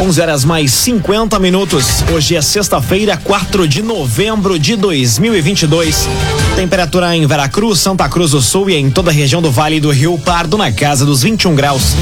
11 0.00 0.20
horas 0.20 0.44
mais 0.44 0.72
50 0.72 1.38
minutos. 1.38 2.04
Hoje 2.12 2.34
é 2.34 2.42
sexta-feira, 2.42 3.16
4 3.16 3.68
de 3.68 3.80
novembro 3.80 4.58
de 4.58 4.74
2022. 4.74 6.08
Temperatura 6.56 7.16
em 7.16 7.24
Veracruz, 7.26 7.78
Santa 7.78 8.08
Cruz 8.08 8.32
do 8.32 8.42
Sul 8.42 8.70
e 8.70 8.74
em 8.74 8.90
toda 8.90 9.10
a 9.10 9.14
região 9.14 9.40
do 9.40 9.52
Vale 9.52 9.80
do 9.80 9.90
Rio 9.90 10.18
Pardo 10.18 10.58
na 10.58 10.72
casa 10.72 11.06
dos 11.06 11.22
21 11.22 11.54
graus. 11.54 11.94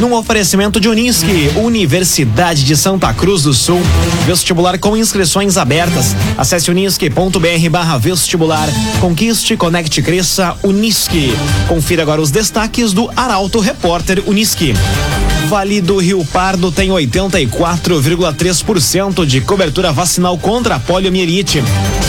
Num 0.00 0.14
oferecimento 0.14 0.80
de 0.80 0.88
Unisque, 0.88 1.50
Universidade 1.56 2.64
de 2.64 2.76
Santa 2.76 3.12
Cruz 3.12 3.42
do 3.42 3.52
Sul. 3.52 3.80
Vestibular 4.26 4.78
com 4.78 4.96
inscrições 4.96 5.58
abertas. 5.58 6.16
Acesse 6.38 6.70
unisque.br 6.70 7.70
barra 7.70 7.98
vestibular. 7.98 8.68
Conquiste, 9.00 9.54
conecte, 9.54 10.00
cresça, 10.00 10.56
Unisque. 10.62 11.36
Confira 11.68 12.02
agora 12.02 12.22
os 12.22 12.30
destaques 12.30 12.92
do 12.92 13.10
Arauto 13.14 13.60
Repórter 13.60 14.22
Unisque. 14.26 14.74
Vale 15.54 15.80
do 15.80 15.98
Rio 15.98 16.24
Pardo 16.24 16.72
tem 16.72 16.90
84,3% 16.90 19.24
de 19.24 19.40
cobertura 19.40 19.92
vacinal 19.92 20.36
contra 20.36 20.74
a 20.74 20.80
poliomielite. 20.80 21.62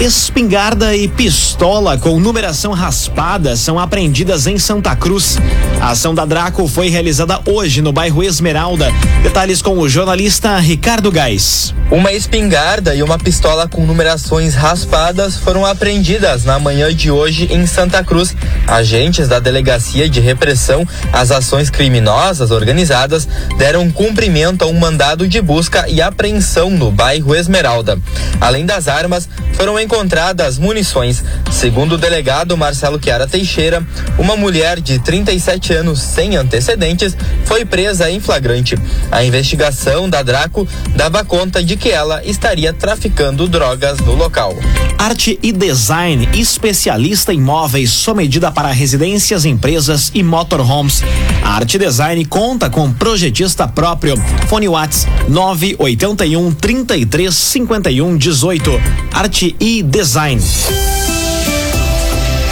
Espingarda 0.02 0.96
e 0.96 1.08
pistola 1.08 1.96
com 1.96 2.20
numeração 2.20 2.74
raspada 2.74 3.56
são 3.56 3.78
apreendidas 3.78 4.48
em 4.48 4.58
Santa 4.58 4.96
Cruz. 4.96 5.38
A 5.82 5.90
ação 5.90 6.14
da 6.14 6.26
Draco 6.26 6.68
foi 6.68 6.90
realizada 6.90 7.42
hoje 7.44 7.82
no 7.82 7.92
bairro 7.92 8.22
Esmeralda. 8.22 8.92
Detalhes 9.24 9.64
com 9.64 9.80
o 9.80 9.90
jornalista 9.90 10.56
Ricardo 10.60 11.12
Gás. 11.12 11.74
Uma 11.90 12.14
espingarda 12.14 12.94
e 12.94 13.02
uma 13.02 13.18
pistola 13.18 13.68
com 13.68 13.84
numerações 13.84 14.54
raspadas 14.54 15.38
foram 15.38 15.66
apreendidas 15.66 16.46
na 16.46 16.60
manhã 16.60 16.94
de 16.94 17.10
hoje 17.10 17.52
em 17.52 17.66
Santa 17.66 18.04
Cruz. 18.04 18.36
Agentes 18.68 19.28
da 19.28 19.40
Delegacia 19.40 20.08
de 20.08 20.20
Repressão 20.20 20.88
às 21.12 21.32
Ações 21.32 21.72
Criminosas 21.72 22.52
Organizadas 22.52 23.28
deram 23.58 23.92
cumprimento 23.92 24.64
a 24.64 24.68
um 24.68 24.80
mandado 24.80 25.28
de 25.28 25.42
busca 25.42 25.90
e 25.90 26.00
apreensão 26.00 26.70
no 26.70 26.92
bairro 26.92 27.36
Esmeralda. 27.36 28.00
Além 28.40 28.68
das 28.68 28.88
armas, 28.88 29.28
foram 29.54 29.80
encontradas 29.80 30.60
munições. 30.60 31.24
Segundo 31.62 31.92
o 31.92 31.98
delegado 32.00 32.58
Marcelo 32.58 33.00
Chiara 33.00 33.28
Teixeira, 33.28 33.86
uma 34.18 34.36
mulher 34.36 34.82
de 34.82 34.98
37 34.98 35.72
anos 35.74 36.02
sem 36.02 36.36
antecedentes 36.36 37.16
foi 37.46 37.64
presa 37.66 38.10
em 38.10 38.20
flagrante. 38.20 38.76
A 39.12 39.24
investigação 39.24 40.10
da 40.10 40.24
Draco 40.24 40.68
dava 40.96 41.24
conta 41.24 41.64
de 41.64 41.78
que 41.78 41.90
ela 41.90 42.26
estaria 42.26 42.74
traficando 42.74 43.48
drogas 43.48 44.00
no 44.00 44.16
local. 44.16 44.56
Arte 44.98 45.38
e 45.44 45.52
design, 45.52 46.28
especialista 46.34 47.32
em 47.32 47.40
móveis, 47.40 47.92
sob 47.92 48.24
medida 48.24 48.52
para 48.52 48.72
residências, 48.72 49.46
empresas 49.46 50.10
e 50.16 50.24
motorhomes. 50.24 51.04
A 51.44 51.58
Arte 51.58 51.78
Design 51.78 52.26
conta 52.26 52.72
com 52.72 52.92
projetista 52.92 53.68
próprio. 53.68 54.16
Fone 54.48 54.68
Whats 54.68 55.06
981 55.30 56.54
33 56.54 57.32
51 57.32 58.18
18. 58.18 58.82
Arte 59.14 59.56
e 59.60 59.84
Design. 59.84 60.42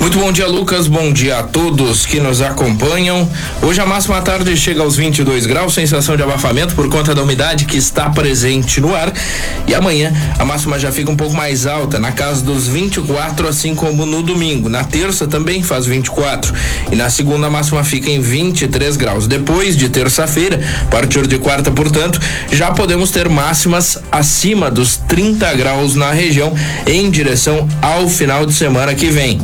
Muito 0.00 0.18
bom 0.18 0.30
dia, 0.30 0.46
Lucas. 0.46 0.86
Bom 0.86 1.12
dia 1.12 1.38
a 1.38 1.42
todos 1.42 2.04
que 2.04 2.20
nos 2.20 2.42
acompanham. 2.42 3.28
Hoje 3.62 3.80
a 3.80 3.86
máxima 3.86 4.20
tarde 4.20 4.54
chega 4.56 4.82
aos 4.82 4.96
22 4.96 5.46
graus, 5.46 5.72
sensação 5.72 6.16
de 6.16 6.22
abafamento 6.22 6.74
por 6.74 6.88
conta 6.88 7.14
da 7.14 7.22
umidade 7.22 7.64
que 7.64 7.76
está 7.76 8.10
presente 8.10 8.80
no 8.80 8.94
ar. 8.94 9.12
E 9.66 9.74
amanhã 9.74 10.12
a 10.38 10.44
máxima 10.44 10.78
já 10.78 10.92
fica 10.92 11.10
um 11.10 11.16
pouco 11.16 11.34
mais 11.34 11.66
alta, 11.66 11.98
na 11.98 12.12
casa 12.12 12.44
dos 12.44 12.68
24, 12.68 13.48
assim 13.48 13.74
como 13.74 14.04
no 14.04 14.22
domingo. 14.22 14.68
Na 14.68 14.84
terça 14.84 15.26
também 15.26 15.62
faz 15.62 15.86
24. 15.86 16.52
E 16.92 16.96
na 16.96 17.08
segunda 17.08 17.46
a 17.46 17.50
máxima 17.50 17.82
fica 17.82 18.10
em 18.10 18.20
23 18.20 18.96
graus. 18.96 19.26
Depois 19.26 19.76
de 19.76 19.88
terça-feira, 19.88 20.60
a 20.82 20.90
partir 20.90 21.26
de 21.26 21.38
quarta, 21.38 21.70
portanto, 21.70 22.20
já 22.52 22.70
podemos 22.72 23.10
ter 23.10 23.28
máximas 23.28 23.98
acima 24.12 24.70
dos 24.70 24.96
30 24.96 25.54
graus 25.54 25.94
na 25.94 26.10
região 26.10 26.52
em 26.86 27.10
direção 27.10 27.66
ao 27.80 28.08
final 28.08 28.44
de 28.44 28.52
semana 28.52 28.94
que 28.94 29.06
vem 29.06 29.40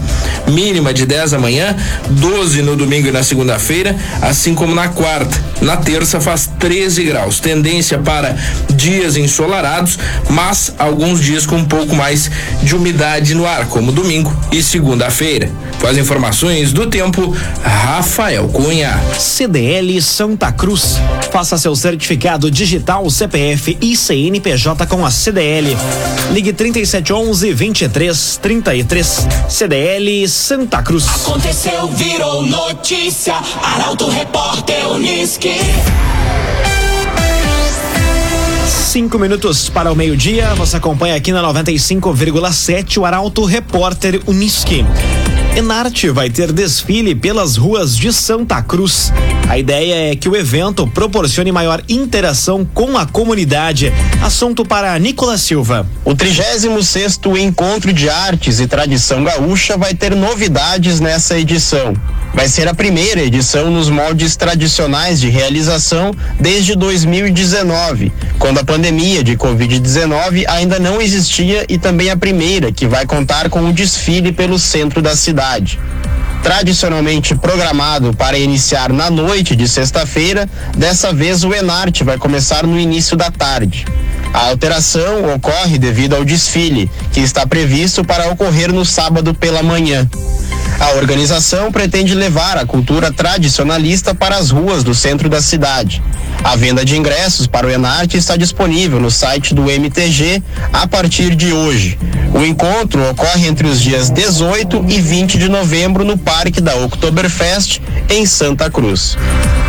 mínima 0.50 0.92
de 0.92 1.06
10 1.06 1.34
amanhã, 1.34 1.76
12 2.10 2.62
no 2.62 2.76
domingo 2.76 3.08
e 3.08 3.12
na 3.12 3.22
segunda-feira, 3.22 3.96
assim 4.20 4.54
como 4.54 4.74
na 4.74 4.88
quarta. 4.88 5.36
Na 5.60 5.76
terça 5.76 6.20
faz 6.20 6.50
13 6.58 7.04
graus. 7.04 7.40
Tendência 7.40 7.98
para 7.98 8.36
dias 8.80 9.16
ensolarados, 9.16 9.98
mas 10.28 10.74
alguns 10.78 11.20
dias 11.22 11.46
com 11.46 11.56
um 11.56 11.64
pouco 11.64 11.94
mais 11.94 12.30
de 12.62 12.74
umidade 12.74 13.34
no 13.34 13.46
ar, 13.46 13.66
como 13.66 13.92
domingo 13.92 14.34
e 14.50 14.62
segunda-feira. 14.62 15.50
Com 15.80 15.86
as 15.86 15.96
informações 15.96 16.72
do 16.72 16.86
tempo, 16.86 17.34
Rafael 17.62 18.48
Cunha. 18.48 19.00
CDL 19.18 20.00
Santa 20.02 20.52
Cruz. 20.52 20.96
Faça 21.32 21.56
seu 21.56 21.74
certificado 21.74 22.50
digital 22.50 23.08
CPF 23.08 23.78
e 23.80 23.96
CNPJ 23.96 24.86
com 24.86 25.06
a 25.06 25.10
CDL. 25.10 25.76
Ligue 26.32 26.52
3711 26.52 27.54
2333. 27.54 29.26
CDL 29.48 30.28
Santa 30.28 30.82
Cruz. 30.82 31.06
Aconteceu, 31.08 31.88
virou 31.88 32.46
notícia. 32.46 33.34
Arauto 33.62 34.08
Repórter 34.08 34.88
Uniski. 34.88 35.54
Cinco 38.90 39.20
minutos 39.20 39.68
para 39.68 39.92
o 39.92 39.94
meio-dia. 39.94 40.52
Você 40.56 40.76
acompanha 40.76 41.14
aqui 41.14 41.30
na 41.30 41.40
95,7 41.44 42.98
o 42.98 43.04
Arauto 43.04 43.44
Repórter 43.44 44.20
Uniski. 44.26 44.84
Enarte 45.56 46.10
vai 46.10 46.28
ter 46.28 46.50
desfile 46.50 47.14
pelas 47.14 47.56
ruas 47.56 47.96
de 47.96 48.12
Santa 48.12 48.60
Cruz. 48.60 49.12
A 49.48 49.56
ideia 49.56 50.10
é 50.10 50.16
que 50.16 50.28
o 50.28 50.34
evento 50.34 50.88
proporcione 50.88 51.52
maior 51.52 51.80
interação 51.88 52.64
com 52.64 52.98
a 52.98 53.06
comunidade. 53.06 53.92
Assunto 54.20 54.64
para 54.64 54.98
Nicolas 54.98 55.40
Silva. 55.40 55.86
O 56.04 56.12
36 56.12 57.20
Encontro 57.38 57.92
de 57.92 58.08
Artes 58.08 58.58
e 58.58 58.66
Tradição 58.66 59.22
Gaúcha 59.22 59.76
vai 59.76 59.94
ter 59.94 60.16
novidades 60.16 60.98
nessa 60.98 61.38
edição. 61.38 61.94
Vai 62.32 62.48
ser 62.48 62.68
a 62.68 62.74
primeira 62.74 63.20
edição 63.20 63.70
nos 63.70 63.88
moldes 63.88 64.36
tradicionais 64.36 65.20
de 65.20 65.28
realização 65.28 66.12
desde 66.38 66.76
2019, 66.76 68.12
quando 68.38 68.58
a 68.58 68.64
pandemia 68.64 69.22
de 69.22 69.36
Covid-19 69.36 70.44
ainda 70.48 70.78
não 70.78 71.02
existia 71.02 71.66
e 71.68 71.76
também 71.76 72.08
a 72.08 72.16
primeira 72.16 72.70
que 72.70 72.86
vai 72.86 73.04
contar 73.04 73.50
com 73.50 73.68
o 73.68 73.72
desfile 73.72 74.32
pelo 74.32 74.58
centro 74.58 75.02
da 75.02 75.16
cidade. 75.16 75.78
Tradicionalmente 76.42 77.34
programado 77.34 78.14
para 78.14 78.38
iniciar 78.38 78.90
na 78.90 79.10
noite 79.10 79.54
de 79.54 79.68
sexta-feira, 79.68 80.48
dessa 80.76 81.12
vez 81.12 81.44
o 81.44 81.52
Enarte 81.52 82.04
vai 82.04 82.16
começar 82.16 82.66
no 82.66 82.78
início 82.78 83.16
da 83.16 83.30
tarde. 83.30 83.84
A 84.32 84.46
alteração 84.46 85.34
ocorre 85.34 85.78
devido 85.78 86.14
ao 86.14 86.24
desfile, 86.24 86.90
que 87.12 87.20
está 87.20 87.46
previsto 87.46 88.04
para 88.04 88.30
ocorrer 88.30 88.72
no 88.72 88.84
sábado 88.84 89.34
pela 89.34 89.62
manhã. 89.62 90.08
A 90.80 90.94
organização 90.94 91.70
pretende 91.70 92.14
levar 92.14 92.56
a 92.56 92.64
cultura 92.64 93.12
tradicionalista 93.12 94.14
para 94.14 94.38
as 94.38 94.50
ruas 94.50 94.82
do 94.82 94.94
centro 94.94 95.28
da 95.28 95.42
cidade. 95.42 96.02
A 96.42 96.56
venda 96.56 96.84
de 96.84 96.96
ingressos 96.96 97.46
para 97.46 97.66
o 97.66 97.70
Enarte 97.70 98.16
está 98.16 98.34
disponível 98.34 98.98
no 98.98 99.10
site 99.10 99.54
do 99.54 99.70
MTG 99.70 100.42
a 100.72 100.86
partir 100.86 101.36
de 101.36 101.52
hoje. 101.52 101.98
O 102.32 102.42
encontro 102.42 103.10
ocorre 103.10 103.46
entre 103.46 103.68
os 103.68 103.78
dias 103.78 104.08
18 104.08 104.86
e 104.88 105.00
20 105.00 105.36
de 105.36 105.50
novembro 105.50 106.02
no 106.02 106.16
Parque 106.16 106.60
da 106.62 106.74
Oktoberfest, 106.76 107.80
em 108.08 108.24
Santa 108.24 108.70
Cruz. 108.70 109.18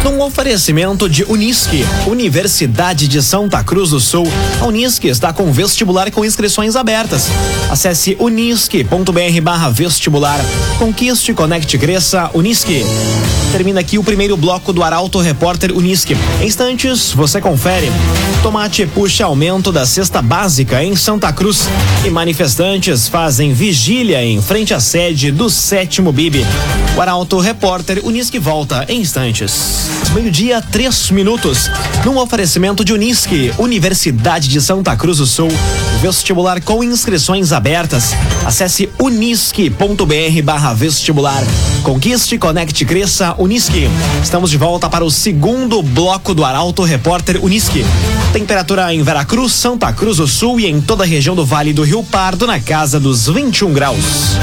Num 0.03 0.21
oferecimento 0.21 1.09
de 1.09 1.23
Unisque, 1.25 1.85
Universidade 2.07 3.07
de 3.07 3.21
Santa 3.21 3.63
Cruz 3.63 3.89
do 3.89 3.99
Sul, 3.99 4.27
a 4.59 4.65
Unisque 4.65 5.07
está 5.07 5.33
com 5.33 5.51
vestibular 5.51 6.09
com 6.09 6.23
inscrições 6.23 6.75
abertas. 6.75 7.27
Acesse 7.69 8.15
unisque.br 8.19 9.41
barra 9.43 9.69
vestibular. 9.69 10.39
Conquiste, 11.01 11.33
conecte, 11.33 11.79
cresça, 11.79 12.29
Unisque. 12.31 12.85
Termina 13.51 13.79
aqui 13.79 13.97
o 13.97 14.03
primeiro 14.03 14.37
bloco 14.37 14.71
do 14.71 14.83
Arauto 14.83 15.17
Repórter 15.17 15.75
Unisque. 15.75 16.15
Em 16.39 16.45
instantes, 16.45 17.11
você 17.11 17.41
confere. 17.41 17.91
Tomate 18.43 18.85
puxa 18.85 19.25
aumento 19.25 19.71
da 19.71 19.83
cesta 19.83 20.21
básica 20.21 20.83
em 20.83 20.95
Santa 20.95 21.33
Cruz 21.33 21.67
e 22.05 22.11
manifestantes 22.11 23.07
fazem 23.07 23.51
vigília 23.51 24.23
em 24.23 24.39
frente 24.43 24.75
à 24.75 24.79
sede 24.79 25.31
do 25.31 25.49
sétimo 25.49 26.11
BIB. 26.11 26.45
O 26.95 27.01
Arauto 27.01 27.39
Repórter 27.39 27.99
Unisque 28.05 28.37
volta 28.37 28.85
em 28.87 29.01
instantes. 29.01 29.89
Meio-dia, 30.13 30.61
três 30.61 31.09
minutos. 31.09 31.69
Num 32.03 32.17
oferecimento 32.17 32.83
de 32.83 32.91
Unisque, 32.91 33.53
Universidade 33.57 34.49
de 34.49 34.61
Santa 34.61 34.93
Cruz 34.97 35.19
do 35.19 35.25
Sul. 35.25 35.47
Vestibular 36.01 36.61
com 36.61 36.83
inscrições 36.83 37.53
abertas. 37.53 38.13
Acesse 38.45 38.89
unisque.br 38.99 40.41
barra 40.43 40.73
vestibular. 40.73 41.41
Conquiste, 41.81 42.37
conecte, 42.37 42.83
cresça, 42.83 43.35
Unisque. 43.37 43.89
Estamos 44.21 44.51
de 44.51 44.57
volta 44.57 44.89
para 44.89 45.05
o 45.05 45.09
segundo 45.09 45.81
bloco 45.81 46.33
do 46.33 46.43
Arauto 46.43 46.83
Repórter 46.83 47.41
Unisque. 47.41 47.85
Temperatura 48.33 48.93
em 48.93 49.01
Veracruz, 49.03 49.53
Santa 49.53 49.93
Cruz 49.93 50.17
do 50.17 50.27
Sul 50.27 50.59
e 50.59 50.67
em 50.67 50.81
toda 50.81 51.05
a 51.05 51.07
região 51.07 51.35
do 51.35 51.45
Vale 51.45 51.71
do 51.71 51.83
Rio 51.83 52.03
Pardo 52.03 52.45
na 52.45 52.59
casa 52.59 52.99
dos 52.99 53.27
21 53.27 53.71
graus. 53.71 54.35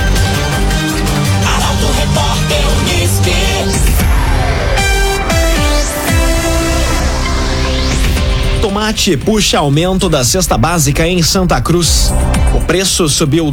Tomate 8.88 9.18
puxa 9.18 9.58
aumento 9.58 10.08
da 10.08 10.24
cesta 10.24 10.56
básica 10.56 11.06
em 11.06 11.22
Santa 11.22 11.60
Cruz. 11.60 12.10
Preço 12.68 13.08
subiu 13.08 13.50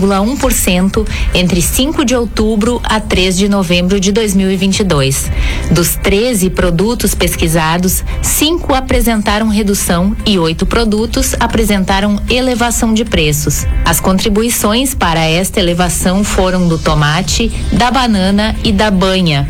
2,1% 0.00 1.06
entre 1.34 1.60
5 1.60 2.04
de 2.04 2.14
outubro 2.14 2.80
a 2.82 2.98
3 2.98 3.36
de 3.36 3.48
novembro 3.48 4.00
de 4.00 4.12
2022. 4.12 5.30
Dos 5.70 5.94
13 5.96 6.50
produtos 6.50 7.14
pesquisados, 7.14 8.02
cinco 8.22 8.74
apresentaram 8.74 9.48
redução 9.48 10.16
e 10.26 10.38
oito 10.38 10.64
produtos 10.66 11.34
apresentaram 11.38 12.20
elevação 12.28 12.94
de 12.94 13.04
preços. 13.04 13.66
As 13.84 14.00
contribuições 14.00 14.94
para 14.94 15.20
esta 15.20 15.60
elevação 15.60 16.24
foram 16.24 16.66
do 16.66 16.78
tomate, 16.78 17.50
da 17.72 17.90
banana 17.90 18.56
e 18.64 18.72
da 18.72 18.90
banha. 18.90 19.48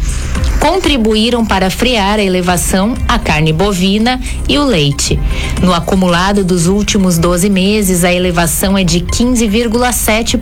Contribuíram 0.58 1.44
para 1.44 1.70
frear 1.70 2.18
a 2.18 2.22
elevação 2.22 2.94
a 3.08 3.18
carne 3.18 3.50
bovina 3.52 4.20
e 4.46 4.58
o 4.58 4.64
leite. 4.64 5.18
No 5.62 5.72
acumulado 5.72 6.44
dos 6.44 6.66
últimos 6.66 7.16
12 7.16 7.48
meses, 7.48 8.04
a 8.04 8.12
elevação 8.12 8.76
é 8.76 8.84
de 8.84 9.00
15,7%. 9.00 10.39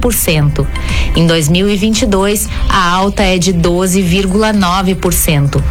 Em 1.15 1.27
2022, 1.27 2.49
a 2.69 2.91
alta 2.91 3.23
é 3.23 3.39
de 3.39 3.53
12,9%. 3.53 5.63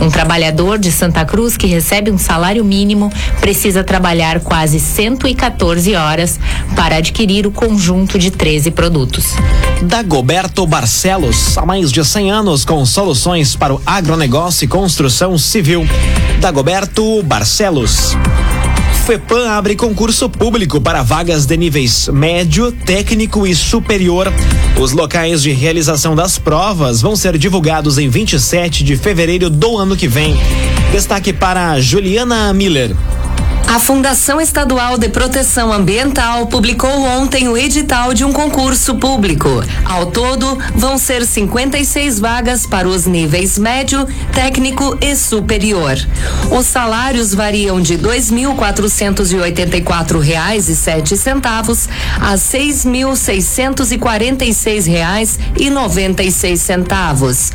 Um 0.00 0.10
trabalhador 0.10 0.78
de 0.78 0.92
Santa 0.92 1.24
Cruz 1.24 1.56
que 1.56 1.66
recebe 1.66 2.10
um 2.10 2.18
salário 2.18 2.64
mínimo 2.64 3.10
precisa 3.40 3.82
trabalhar 3.82 4.40
quase 4.40 4.78
114 4.78 5.94
horas 5.94 6.38
para 6.74 6.96
adquirir 6.96 7.46
o 7.46 7.50
conjunto 7.50 8.18
de 8.18 8.30
13 8.30 8.70
produtos. 8.72 9.34
Dagoberto 9.82 10.66
Barcelos, 10.66 11.56
há 11.56 11.64
mais 11.64 11.90
de 11.90 12.04
100 12.04 12.30
anos 12.30 12.64
com 12.64 12.84
soluções 12.84 13.56
para 13.56 13.74
o 13.74 13.80
agronegócio 13.86 14.64
e 14.64 14.68
construção 14.68 15.38
civil. 15.38 15.86
Dagoberto 16.40 17.22
Barcelos. 17.22 18.14
FEPAM 19.06 19.48
abre 19.48 19.76
concurso 19.76 20.28
público 20.28 20.80
para 20.80 21.00
vagas 21.00 21.46
de 21.46 21.56
níveis 21.56 22.08
médio, 22.08 22.72
técnico 22.72 23.46
e 23.46 23.54
superior. 23.54 24.32
Os 24.80 24.90
locais 24.90 25.44
de 25.44 25.52
realização 25.52 26.16
das 26.16 26.40
provas 26.40 27.02
vão 27.02 27.14
ser 27.14 27.38
divulgados 27.38 27.98
em 27.98 28.08
27 28.08 28.82
de 28.82 28.96
fevereiro 28.96 29.48
do 29.48 29.78
ano 29.78 29.96
que 29.96 30.08
vem. 30.08 30.36
Destaque 30.90 31.32
para 31.32 31.80
Juliana 31.80 32.52
Miller. 32.52 32.96
A 33.68 33.80
Fundação 33.80 34.40
Estadual 34.40 34.96
de 34.96 35.08
Proteção 35.08 35.72
Ambiental 35.72 36.46
publicou 36.46 37.02
ontem 37.02 37.48
o 37.48 37.58
edital 37.58 38.14
de 38.14 38.24
um 38.24 38.32
concurso 38.32 38.94
público. 38.94 39.48
Ao 39.84 40.06
todo, 40.06 40.56
vão 40.74 40.96
ser 40.96 41.26
56 41.26 42.20
vagas 42.20 42.64
para 42.64 42.88
os 42.88 43.06
níveis 43.06 43.58
médio, 43.58 44.06
técnico 44.32 44.96
e 45.00 45.16
superior. 45.16 45.96
Os 46.50 46.66
salários 46.66 47.34
variam 47.34 47.80
de 47.80 47.98
2.484 47.98 50.20
reais 50.20 50.68
e 50.68 50.76
sete 50.76 51.16
centavos 51.16 51.88
a 52.20 52.34
6.646 52.34 54.86
reais 54.86 55.40
e 55.58 55.68
96 55.68 56.60
centavos. 56.60 57.50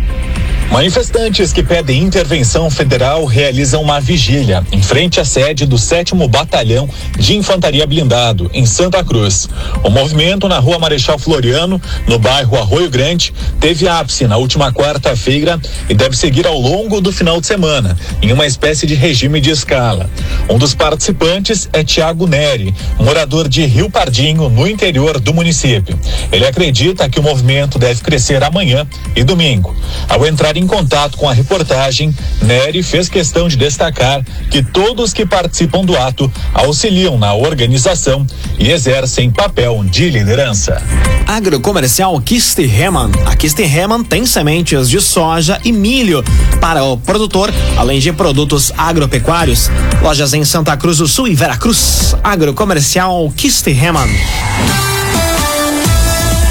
Manifestantes 0.72 1.54
que 1.54 1.64
pedem 1.64 2.04
intervenção 2.04 2.70
federal 2.70 3.24
realizam 3.24 3.82
uma 3.82 4.02
vigília 4.02 4.66
em 4.72 4.82
frente 4.82 5.20
à 5.20 5.26
sede 5.26 5.66
do 5.66 5.78
7 5.78 6.14
Batalhão 6.30 6.90
de 7.18 7.38
Infantaria 7.38 7.88
Blindado, 7.88 8.52
em 8.54 8.66
Santa 8.66 9.04
Cruz. 9.04 9.48
O 9.82 9.90
movimento 9.90 10.48
na 10.48 10.60
rua 10.60 10.78
Marechal 10.78 11.18
Floriano, 11.18 11.82
no 12.06 12.20
bairro 12.20 12.58
Arroio 12.58 12.90
Grande, 12.90 13.34
teve 13.62 13.88
ápice 13.88 14.28
na 14.28 14.36
última 14.36 14.72
quarta-feira 14.72 15.60
e 15.90 15.94
deve 15.94 16.18
seguir 16.18 16.46
ao 16.46 16.60
longo 16.60 17.00
do 17.00 17.14
final 17.14 17.40
de 17.40 17.48
semana, 17.48 17.98
em 18.22 18.34
uma 18.34 18.46
espécie 18.46 18.86
de 18.86 18.94
regime 18.94 19.40
de 19.40 19.52
escala. 19.52 20.10
Um 20.50 20.58
dos 20.58 20.76
participantes 20.76 21.70
é 21.72 21.84
Tiago 21.84 22.28
Neri, 22.28 22.76
morador 23.00 23.48
de 23.48 23.66
Rio 23.66 23.90
Pardinho, 23.90 24.50
no 24.50 24.68
interior 24.68 25.20
do 25.20 25.34
município. 25.34 25.98
Ele 26.32 26.46
acredita 26.46 27.10
que 27.10 27.20
o 27.20 27.24
movimento 27.24 27.80
deve 27.80 28.02
crescer 28.02 28.44
amanhã 28.44 28.86
e 29.16 29.24
domingo. 29.24 29.74
Ao 30.10 30.26
entrar 30.26 30.57
em 30.58 30.66
contato 30.66 31.18
com 31.18 31.30
a 31.30 31.34
reportagem, 31.34 32.14
Nery 32.42 32.82
fez 32.82 33.08
questão 33.08 33.48
de 33.48 33.56
destacar 33.56 34.24
que 34.50 34.64
todos 34.64 35.14
que 35.14 35.26
participam 35.26 35.86
do 35.86 35.96
ato 35.96 36.32
auxiliam 36.54 37.18
na 37.18 37.34
organização 37.34 38.26
e 38.58 38.72
exercem 38.72 39.30
papel 39.30 39.84
de 39.84 40.10
liderança. 40.10 40.82
Agrocomercial 41.28 42.20
Kiste 42.22 42.64
Heman. 42.64 43.12
A 43.26 43.36
Kiste 43.36 43.62
Heman 43.62 44.04
tem 44.04 44.26
sementes 44.26 44.90
de 44.90 45.00
soja 45.00 45.60
e 45.64 45.72
milho 45.72 46.24
para 46.60 46.84
o 46.84 46.98
produtor, 46.98 47.54
além 47.78 48.00
de 48.00 48.12
produtos 48.12 48.72
agropecuários. 48.78 49.70
Lojas 50.02 50.34
em 50.34 50.44
Santa 50.44 50.76
Cruz 50.76 50.98
do 50.98 51.08
Sul 51.08 51.28
e 51.28 51.36
Veracruz. 51.36 52.16
Agrocomercial 52.24 53.32
Kiste 53.36 53.72
Heman. 53.72 54.08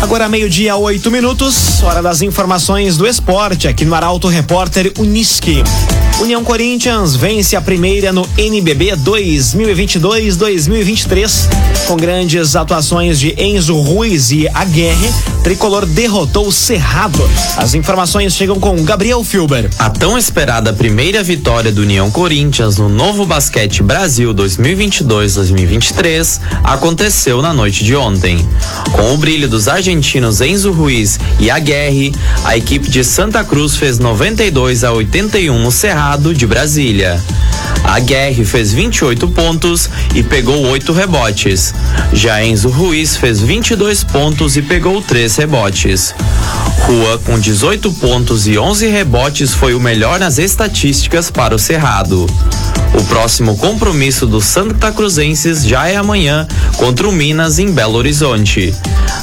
Agora 0.02 0.28
meio-dia, 0.28 0.76
oito 0.76 1.10
minutos, 1.10 1.82
hora 1.82 2.02
das 2.02 2.20
informações 2.20 2.98
do 2.98 3.06
esporte 3.06 3.66
aqui 3.66 3.82
no 3.84 3.94
Arauto 3.94 4.28
Repórter 4.28 4.92
Uniski. 4.98 5.64
União 6.20 6.44
Corinthians 6.44 7.16
vence 7.16 7.56
a 7.56 7.60
primeira 7.60 8.12
no 8.12 8.24
NBB 8.38 8.92
2022-2023 8.96 11.48
com 11.86 11.96
grandes 11.96 12.56
atuações 12.56 13.20
de 13.20 13.34
Enzo 13.38 13.76
Ruiz 13.76 14.30
e 14.30 14.48
Aguerre. 14.48 15.12
Tricolor 15.42 15.84
derrotou 15.86 16.48
o 16.48 16.52
Cerrado. 16.52 17.22
As 17.56 17.74
informações 17.74 18.34
chegam 18.34 18.58
com 18.58 18.82
Gabriel 18.82 19.22
Filber. 19.22 19.68
A 19.78 19.90
tão 19.90 20.16
esperada 20.16 20.72
primeira 20.72 21.22
vitória 21.22 21.70
do 21.70 21.82
União 21.82 22.10
Corinthians 22.10 22.78
no 22.78 22.88
Novo 22.88 23.26
Basquete 23.26 23.82
Brasil 23.82 24.32
2022-2023 24.34 26.40
aconteceu 26.64 27.42
na 27.42 27.52
noite 27.52 27.84
de 27.84 27.94
ontem. 27.94 28.38
Com 28.92 29.12
o 29.12 29.18
brilho 29.18 29.46
dos 29.48 29.68
argentinos 29.68 29.86
Enzo 29.90 30.73
Ruiz 30.73 31.19
e 31.38 31.50
Aguerre, 31.50 32.12
a 32.45 32.57
equipe 32.57 32.88
de 32.88 33.05
Santa 33.05 33.45
Cruz 33.45 33.76
fez 33.76 33.99
92 33.99 34.83
a 34.83 34.93
81 34.93 35.59
no 35.59 35.71
Cerrado 35.71 36.35
de 36.35 36.47
Brasília. 36.47 37.23
A 37.85 38.00
Guerre 38.00 38.45
fez 38.45 38.73
28 38.73 39.28
pontos 39.28 39.88
e 40.14 40.23
pegou 40.23 40.66
8 40.66 40.93
rebotes. 40.93 41.73
Já 42.12 42.45
Enzo 42.45 42.69
Ruiz 42.69 43.16
fez 43.16 43.40
22 43.40 44.02
pontos 44.02 44.57
e 44.57 44.62
pegou 44.62 45.00
3 45.00 45.37
rebotes. 45.37 46.14
Rua, 46.87 47.19
com 47.19 47.37
18 47.37 47.90
pontos 47.95 48.47
e 48.47 48.57
11 48.57 48.87
rebotes, 48.87 49.52
foi 49.52 49.75
o 49.75 49.81
melhor 49.81 50.21
nas 50.21 50.38
estatísticas 50.38 51.33
para 51.33 51.52
o 51.52 51.59
Cerrado. 51.59 52.26
O 52.95 53.02
próximo 53.05 53.57
compromisso 53.57 54.25
dos 54.25 54.45
Santa 54.45 54.93
Cruzenses 54.93 55.64
já 55.64 55.88
é 55.88 55.97
amanhã 55.97 56.47
contra 56.76 57.09
o 57.09 57.12
Minas 57.12 57.59
em 57.59 57.73
Belo 57.73 57.99
Horizonte. 57.99 58.73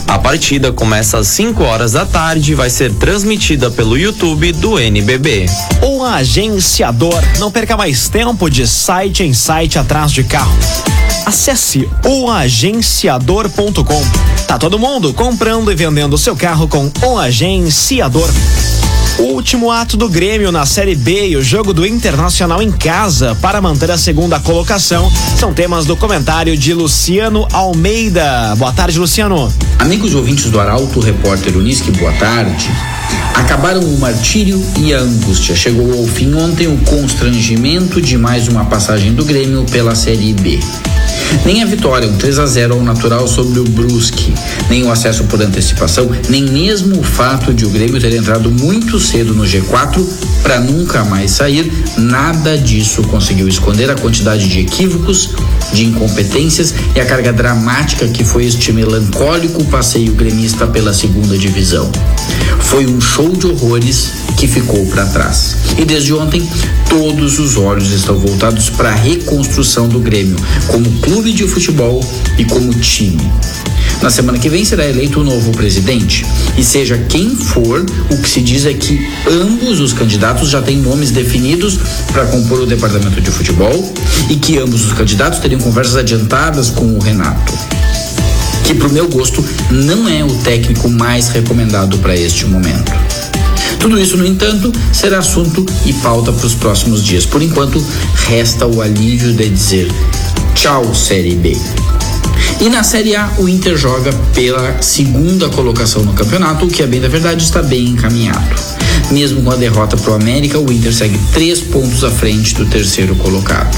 A 0.10 0.20
partida 0.20 0.74
começa 0.74 1.17
às 1.17 1.27
5 1.29 1.63
horas 1.63 1.93
da 1.93 2.05
tarde 2.05 2.51
e 2.51 2.55
vai 2.55 2.70
ser 2.70 2.93
transmitida 2.96 3.72
pelo 3.72 3.98
YouTube 3.98 4.51
do 4.51 4.77
NBB. 4.77 5.46
O 5.82 6.03
agenciador. 6.03 7.24
Não 7.39 7.50
perca 7.50 7.77
mais 7.77 8.10
tempo 8.10 8.50
de 8.50 8.67
site 8.67 9.24
em 9.24 9.34
site 9.34 9.79
atrás 9.79 10.12
de 10.12 10.25
carro. 10.25 10.53
Acesse 11.25 11.89
oagenciador.com. 12.05 14.03
Tá 14.45 14.57
todo 14.57 14.77
mundo 14.77 15.13
comprando 15.13 15.71
e 15.71 15.75
vendendo 15.75 16.17
seu 16.17 16.35
carro 16.35 16.67
com 16.67 16.91
o 17.01 17.17
agenciador. 17.17 18.29
O 19.17 19.23
último 19.33 19.71
ato 19.71 19.95
do 19.95 20.09
Grêmio 20.09 20.51
na 20.51 20.65
Série 20.65 20.95
B 20.95 21.29
e 21.29 21.37
o 21.37 21.43
jogo 21.43 21.73
do 21.73 21.85
Internacional 21.85 22.61
em 22.61 22.71
casa 22.71 23.37
para 23.41 23.61
manter 23.61 23.89
a 23.91 23.97
segunda 23.97 24.39
colocação 24.39 25.09
são 25.37 25.53
temas 25.53 25.85
do 25.85 25.95
comentário 25.95 26.57
de 26.57 26.73
Luciano 26.73 27.47
Almeida. 27.53 28.53
Boa 28.57 28.73
tarde, 28.73 28.99
Luciano. 28.99 29.53
Amigos 29.79 30.15
ouvintes 30.15 30.49
do 30.49 30.59
Arauto, 30.59 30.99
repórter 30.99 31.55
Unisque, 31.55 31.91
boa 31.91 32.11
tarde. 32.13 32.69
Acabaram 33.33 33.81
o 33.81 33.99
martírio 33.99 34.61
e 34.77 34.93
a 34.93 34.99
angústia. 34.99 35.55
Chegou 35.55 35.93
ao 35.93 36.05
fim 36.05 36.33
ontem 36.33 36.67
o 36.67 36.77
constrangimento 36.79 38.01
de 38.01 38.17
mais 38.17 38.47
uma 38.47 38.65
passagem 38.65 39.13
do 39.13 39.23
Grêmio 39.23 39.63
pela 39.71 39.95
Série 39.95 40.33
B. 40.33 40.59
Nem 41.45 41.61
a 41.61 41.65
vitória, 41.65 42.07
um 42.07 42.17
3 42.17 42.39
a 42.39 42.45
0 42.45 42.75
ao 42.75 42.81
natural 42.81 43.27
sobre 43.27 43.59
o 43.59 43.63
Brusque, 43.63 44.33
nem 44.69 44.83
o 44.83 44.91
acesso 44.91 45.25
por 45.25 45.41
antecipação, 45.41 46.09
nem 46.29 46.43
mesmo 46.43 46.99
o 46.99 47.03
fato 47.03 47.53
de 47.53 47.65
o 47.65 47.69
Grêmio 47.69 47.99
ter 47.99 48.13
entrado 48.13 48.49
muito 48.49 48.99
cedo 48.99 49.33
no 49.33 49.43
G4 49.43 50.03
para 50.41 50.59
nunca 50.59 51.03
mais 51.03 51.31
sair, 51.31 51.71
nada 51.97 52.57
disso 52.57 53.01
conseguiu 53.03 53.47
esconder 53.47 53.89
a 53.89 53.95
quantidade 53.95 54.47
de 54.47 54.59
equívocos, 54.59 55.31
de 55.73 55.85
incompetências 55.85 56.73
e 56.95 56.99
a 56.99 57.05
carga 57.05 57.33
dramática 57.33 58.07
que 58.07 58.23
foi 58.23 58.45
este 58.45 58.71
melancólico 58.71 59.63
passeio 59.65 60.13
gremista 60.13 60.65
pela 60.67 60.93
segunda 60.93 61.37
divisão. 61.37 61.91
Foi 62.59 62.85
um 62.85 62.99
show 63.01 63.29
de 63.29 63.47
horrores 63.47 64.11
que 64.37 64.47
ficou 64.47 64.85
para 64.87 65.05
trás. 65.05 65.55
E 65.77 65.85
desde 65.85 66.13
ontem, 66.13 66.47
todos 66.89 67.39
os 67.39 67.57
olhos 67.57 67.91
estão 67.91 68.17
voltados 68.17 68.69
para 68.69 68.89
a 68.89 68.95
reconstrução 68.95 69.87
do 69.87 69.99
Grêmio, 69.99 70.35
como 70.67 70.89
clube 70.99 71.31
de 71.31 71.47
futebol 71.47 72.03
e 72.37 72.45
como 72.45 72.73
time. 72.73 73.31
Na 74.01 74.09
semana 74.09 74.37
que 74.37 74.49
vem 74.49 74.65
será 74.65 74.85
eleito 74.85 75.21
o 75.21 75.23
novo 75.23 75.51
presidente. 75.51 76.25
E 76.57 76.63
seja 76.63 76.97
quem 77.07 77.35
for, 77.35 77.85
o 78.11 78.17
que 78.17 78.29
se 78.29 78.41
diz 78.41 78.65
é 78.65 78.73
que 78.73 78.99
ambos 79.31 79.79
os 79.79 79.93
candidatos 79.93 80.49
já 80.49 80.61
têm 80.61 80.77
nomes 80.77 81.09
definidos 81.09 81.79
para 82.11 82.25
compor 82.25 82.61
o 82.61 82.65
departamento 82.65 83.21
de 83.21 83.31
futebol 83.31 83.93
e 84.29 84.35
que 84.35 84.57
ambos 84.57 84.85
os 84.85 84.93
candidatos 84.93 85.39
teriam 85.39 85.61
conversas 85.61 85.95
adiantadas 85.95 86.69
com 86.69 86.85
o 86.85 86.99
Renato. 86.99 87.53
Que, 88.65 88.73
para 88.73 88.87
o 88.87 88.91
meu 88.91 89.07
gosto, 89.07 89.43
não 89.71 90.07
é 90.07 90.23
o 90.23 90.33
técnico 90.39 90.89
mais 90.89 91.29
recomendado 91.29 91.97
para 91.99 92.13
este 92.13 92.45
momento. 92.45 92.91
Tudo 93.83 93.99
isso, 93.99 94.15
no 94.15 94.25
entanto, 94.25 94.71
será 94.93 95.19
assunto 95.19 95.65
e 95.85 95.91
pauta 95.91 96.31
para 96.31 96.47
os 96.47 96.53
próximos 96.53 97.03
dias. 97.03 97.25
Por 97.25 97.41
enquanto, 97.41 97.85
resta 98.29 98.65
o 98.65 98.81
alívio 98.81 99.33
de 99.33 99.49
dizer 99.49 99.91
tchau, 100.55 100.95
Série 100.95 101.35
B. 101.35 101.57
E 102.61 102.69
na 102.69 102.81
Série 102.81 103.13
A, 103.13 103.29
o 103.37 103.49
Inter 103.49 103.75
joga 103.75 104.13
pela 104.33 104.81
segunda 104.81 105.49
colocação 105.49 106.01
no 106.01 106.13
campeonato, 106.13 106.65
o 106.65 106.69
que, 106.69 106.81
a 106.81 106.87
bem 106.87 107.01
da 107.01 107.09
verdade, 107.09 107.43
está 107.43 107.61
bem 107.61 107.87
encaminhado. 107.87 108.55
Mesmo 109.11 109.41
com 109.41 109.51
a 109.51 109.57
derrota 109.57 109.97
para 109.97 110.11
o 110.11 110.15
América, 110.15 110.57
o 110.57 110.71
Inter 110.71 110.93
segue 110.93 111.19
três 111.33 111.59
pontos 111.59 112.05
à 112.05 112.09
frente 112.09 112.55
do 112.55 112.65
terceiro 112.65 113.13
colocado. 113.17 113.77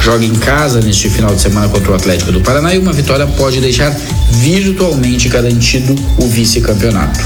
Joga 0.00 0.24
em 0.24 0.34
casa 0.36 0.80
neste 0.80 1.10
final 1.10 1.34
de 1.34 1.42
semana 1.42 1.68
contra 1.68 1.92
o 1.92 1.94
Atlético 1.94 2.32
do 2.32 2.40
Paraná 2.40 2.74
e 2.74 2.78
uma 2.78 2.94
vitória 2.94 3.26
pode 3.26 3.60
deixar 3.60 3.94
virtualmente 4.30 5.28
garantido 5.28 5.94
o 6.16 6.26
vice-campeonato. 6.28 7.20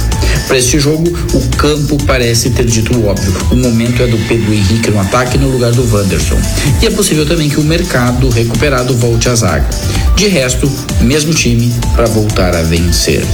Para 0.46 0.58
este 0.58 0.78
jogo, 0.78 1.04
o 1.32 1.56
campo 1.56 1.96
parece 2.04 2.50
ter 2.50 2.64
dito 2.64 2.94
o 2.96 3.06
óbvio. 3.06 3.32
O 3.50 3.56
momento 3.56 4.02
é 4.02 4.06
do 4.06 4.18
Pedro 4.28 4.52
Henrique 4.52 4.90
no 4.90 5.00
ataque 5.00 5.38
no 5.38 5.48
lugar 5.48 5.72
do 5.72 5.82
Wanderson. 5.94 6.38
E 6.80 6.86
é 6.86 6.90
possível 6.90 7.26
também 7.26 7.48
que 7.48 7.58
o 7.58 7.62
mercado 7.62 8.28
recuperado 8.28 8.94
volte 8.96 9.28
à 9.28 9.34
zaga. 9.34 9.68
De 10.16 10.28
resto, 10.28 10.70
mesmo 11.00 11.32
time 11.32 11.72
para 11.94 12.06
voltar 12.06 12.54
a 12.54 12.62
vencer. 12.62 13.24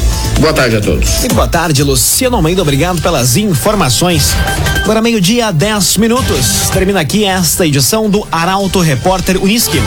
Boa 0.40 0.52
tarde 0.52 0.76
a 0.76 0.80
todos. 0.80 1.18
Muito 1.20 1.34
boa 1.34 1.48
tarde, 1.48 1.82
Luciano 1.82 2.36
Almeida. 2.36 2.62
Obrigado 2.62 3.02
pelas 3.02 3.36
informações. 3.36 4.30
Agora, 4.84 5.02
meio-dia, 5.02 5.52
10 5.52 5.96
minutos. 5.96 6.70
Termina 6.72 7.00
aqui 7.00 7.24
esta 7.24 7.66
edição 7.66 8.08
do 8.08 8.26
Arauto 8.30 8.80
Repórter 8.80 9.42
Unisque. 9.42 9.82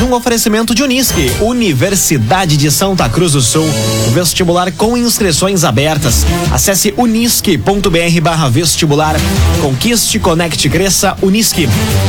Num 0.00 0.12
oferecimento 0.12 0.74
de 0.74 0.82
Unisque, 0.82 1.32
Universidade 1.40 2.56
de 2.56 2.70
Santa 2.70 3.08
Cruz 3.08 3.32
do 3.32 3.40
Sul. 3.40 3.66
Vestibular 4.14 4.70
com 4.72 4.96
inscrições 4.96 5.64
abertas. 5.64 6.24
Acesse 6.66 6.92
unisque.br 6.96 8.20
barra 8.20 8.48
vestibular. 8.48 9.14
Conquiste, 9.62 10.18
conecte, 10.18 10.68
cresça, 10.68 11.16
Unisque. 11.22 11.68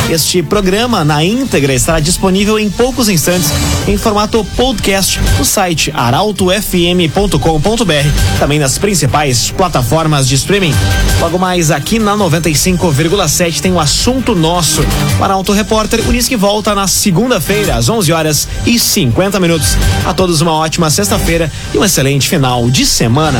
Este 0.09 0.41
programa 0.41 1.03
na 1.03 1.23
íntegra 1.23 1.75
estará 1.75 1.99
disponível 1.99 2.57
em 2.57 2.67
poucos 2.67 3.07
instantes 3.07 3.51
em 3.87 3.95
formato 3.99 4.43
podcast 4.55 5.19
no 5.37 5.45
site 5.45 5.91
arautofm.com.br, 5.93 8.39
também 8.39 8.57
nas 8.57 8.79
principais 8.79 9.51
plataformas 9.51 10.27
de 10.27 10.33
streaming. 10.33 10.73
Logo 11.19 11.37
mais 11.37 11.69
aqui 11.69 11.99
na 11.99 12.17
95,7 12.17 13.59
tem 13.59 13.71
o 13.71 13.79
assunto 13.79 14.33
nosso. 14.33 14.81
O 15.19 15.23
Arauto 15.23 15.51
Repórter 15.51 16.01
Unisque 16.09 16.35
volta 16.35 16.73
na 16.73 16.87
segunda-feira 16.87 17.75
às 17.75 17.89
11 17.89 18.11
horas 18.11 18.47
e 18.65 18.79
50 18.79 19.39
minutos. 19.39 19.77
A 20.03 20.15
todos 20.15 20.41
uma 20.41 20.53
ótima 20.53 20.89
sexta-feira 20.89 21.51
e 21.75 21.77
um 21.77 21.85
excelente 21.85 22.27
final 22.27 22.71
de 22.71 22.87
semana. 22.87 23.39